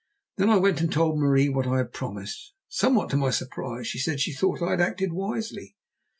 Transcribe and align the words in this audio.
Then 0.37 0.49
I 0.49 0.57
went 0.57 0.81
and 0.81 0.91
told 0.91 1.19
Marie 1.19 1.47
what 1.47 1.67
I 1.67 1.77
had 1.77 1.93
promised. 1.93 2.55
Somewhat 2.67 3.11
to 3.11 3.17
my 3.17 3.29
surprise 3.29 3.85
she 3.85 3.99
said 3.99 4.13
that 4.15 4.21
she 4.21 4.33
thought 4.33 4.59
I 4.59 4.71
had 4.71 4.81
acted 4.81 5.13
wisely. 5.13 5.75